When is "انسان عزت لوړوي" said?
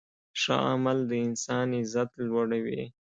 1.27-2.83